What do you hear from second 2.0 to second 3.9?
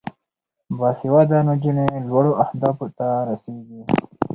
لوړو اهدافو ته رسیږي.